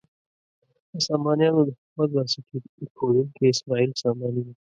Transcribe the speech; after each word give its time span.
د 0.93 0.95
سامانیانو 1.07 1.61
د 1.67 1.69
حکومت 1.77 2.09
بنسټ 2.15 2.45
ایښودونکی 2.79 3.43
اسماعیل 3.53 3.91
ساماني 4.01 4.41
و. 4.45 4.49